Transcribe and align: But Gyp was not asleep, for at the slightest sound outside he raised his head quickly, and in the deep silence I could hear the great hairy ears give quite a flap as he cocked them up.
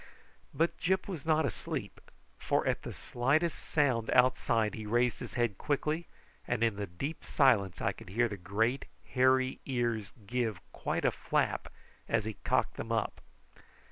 But 0.51 0.79
Gyp 0.79 1.07
was 1.07 1.27
not 1.27 1.45
asleep, 1.45 2.01
for 2.39 2.65
at 2.65 2.81
the 2.81 2.91
slightest 2.91 3.59
sound 3.59 4.09
outside 4.13 4.73
he 4.73 4.87
raised 4.87 5.19
his 5.19 5.35
head 5.35 5.59
quickly, 5.59 6.07
and 6.47 6.63
in 6.63 6.75
the 6.75 6.87
deep 6.87 7.23
silence 7.23 7.81
I 7.81 7.91
could 7.91 8.09
hear 8.09 8.27
the 8.27 8.35
great 8.35 8.85
hairy 9.11 9.59
ears 9.67 10.11
give 10.25 10.59
quite 10.71 11.05
a 11.05 11.11
flap 11.11 11.71
as 12.09 12.25
he 12.25 12.33
cocked 12.43 12.77
them 12.77 12.91
up. 12.91 13.21